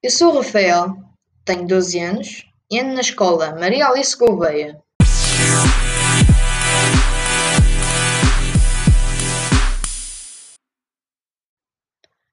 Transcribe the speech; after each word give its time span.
Eu 0.00 0.10
sou 0.12 0.30
o 0.32 0.36
Rafael, 0.36 0.94
tenho 1.44 1.66
12 1.66 1.98
anos 1.98 2.46
e 2.70 2.78
ando 2.78 2.94
na 2.94 3.00
escola 3.00 3.58
Maria 3.58 3.88
Alice 3.88 4.16
Gouveia. 4.16 4.80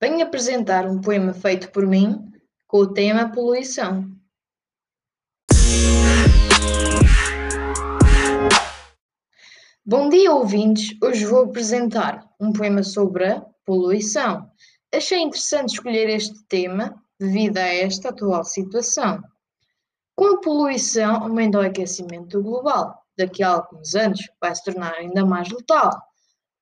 Venho 0.00 0.24
apresentar 0.24 0.86
um 0.86 1.00
poema 1.00 1.34
feito 1.34 1.72
por 1.72 1.84
mim 1.84 2.30
com 2.68 2.78
o 2.78 2.92
tema 2.94 3.32
poluição. 3.32 4.08
Bom 9.84 10.08
dia, 10.08 10.32
ouvintes! 10.32 10.96
Hoje 11.02 11.26
vou 11.26 11.42
apresentar 11.42 12.24
um 12.40 12.52
poema 12.52 12.84
sobre 12.84 13.32
a 13.32 13.40
poluição. 13.66 14.48
Achei 14.94 15.20
interessante 15.20 15.72
escolher 15.72 16.08
este 16.08 16.44
tema 16.44 16.94
devido 17.18 17.58
a 17.58 17.66
esta 17.66 18.10
atual 18.10 18.44
situação. 18.44 19.20
Com 20.14 20.36
a 20.36 20.40
poluição, 20.40 21.16
aumenta 21.24 21.58
o 21.58 21.62
aquecimento 21.62 22.40
global. 22.40 23.02
Daqui 23.18 23.42
a 23.42 23.48
alguns 23.48 23.96
anos 23.96 24.20
vai 24.40 24.54
se 24.54 24.62
tornar 24.62 24.94
ainda 24.94 25.26
mais 25.26 25.50
letal. 25.50 25.90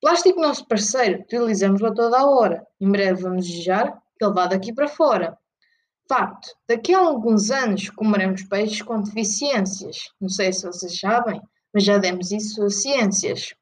Plástico, 0.01 0.41
nosso 0.41 0.67
parceiro, 0.67 1.21
utilizamos-lo 1.21 1.89
a 1.89 1.93
toda 1.93 2.19
a 2.19 2.25
hora. 2.25 2.65
Em 2.81 2.89
breve 2.89 3.21
vamos 3.21 3.45
desejar 3.45 3.91
que 4.17 4.25
ele 4.25 4.33
vá 4.33 4.47
daqui 4.47 4.73
para 4.73 4.87
fora. 4.87 5.37
Facto, 6.09 6.49
daqui 6.67 6.91
a 6.91 6.99
alguns 6.99 7.51
anos 7.51 7.89
comeremos 7.91 8.43
peixes 8.43 8.81
com 8.81 8.99
deficiências. 8.99 10.09
Não 10.19 10.27
sei 10.27 10.51
se 10.51 10.65
vocês 10.65 10.99
sabem, 10.99 11.39
mas 11.71 11.83
já 11.83 11.99
demos 11.99 12.31
isso 12.31 12.63
a 12.63 12.69
ciências. 12.71 13.53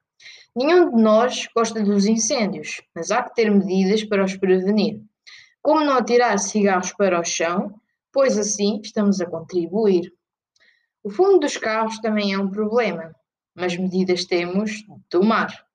Nenhum 0.56 0.96
de 0.96 1.02
nós 1.02 1.48
gosta 1.56 1.82
dos 1.82 2.06
incêndios, 2.06 2.82
mas 2.94 3.10
há 3.10 3.24
que 3.24 3.34
ter 3.36 3.50
medidas 3.50 4.04
para 4.04 4.26
os 4.26 4.36
prevenir. 4.36 5.02
Como 5.62 5.86
não 5.86 5.98
atirar 5.98 6.38
cigarros 6.40 6.92
para 6.94 7.20
o 7.20 7.24
chão, 7.24 7.80
pois 8.12 8.38
assim 8.38 8.82
estamos 8.84 9.22
a 9.22 9.26
contribuir. 9.26 10.12
O 11.04 11.10
fumo 11.10 11.40
dos 11.40 11.56
carros 11.56 12.00
também 12.00 12.34
é 12.34 12.38
um 12.38 12.50
problema, 12.50 13.16
mas 13.56 13.78
medidas 13.78 14.26
temos 14.26 14.72
de 14.72 15.00
tomar. 15.10 15.66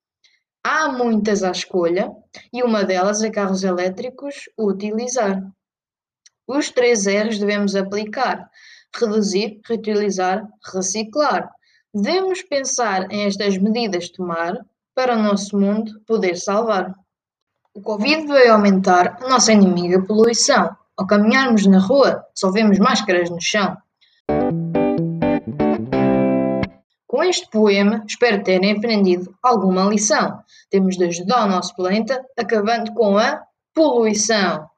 Há 0.63 0.93
muitas 0.93 1.43
à 1.43 1.51
escolha 1.51 2.13
e 2.53 2.63
uma 2.63 2.85
delas 2.85 3.23
é 3.23 3.31
carros 3.31 3.65
elétricos 3.65 4.49
utilizar. 4.59 5.43
Os 6.47 6.71
três 6.71 7.07
R's 7.07 7.39
devemos 7.39 7.75
aplicar: 7.75 8.51
reduzir, 8.95 9.61
reutilizar, 9.65 10.47
reciclar. 10.73 11.51
Devemos 11.98 12.42
pensar 12.42 13.11
em 13.11 13.25
estas 13.25 13.56
medidas 13.56 14.11
tomar 14.11 14.55
para 14.94 15.16
o 15.16 15.22
nosso 15.22 15.58
mundo 15.58 15.98
poder 16.06 16.36
salvar. 16.36 16.94
O 17.72 17.80
Covid 17.80 18.27
veio 18.27 18.52
aumentar 18.52 19.16
a 19.19 19.27
nossa 19.30 19.50
inimiga 19.50 20.05
poluição. 20.05 20.77
Ao 20.94 21.06
caminharmos 21.06 21.67
na 21.67 21.78
rua, 21.78 22.22
só 22.34 22.50
vemos 22.50 22.78
máscaras 22.78 23.30
no 23.30 23.41
chão. 23.41 23.78
Com 27.06 27.22
este 27.22 27.48
poema, 27.48 28.05
espero 28.06 28.44
terem 28.44 28.72
aprendido 28.72 29.34
alguma 29.42 29.86
lição. 29.86 30.39
Temos 30.69 30.98
de 30.98 31.05
ajudar 31.05 31.47
o 31.47 31.50
nosso 31.50 31.74
planeta 31.74 32.22
acabando 32.36 32.92
com 32.92 33.17
a 33.17 33.42
poluição. 33.74 34.69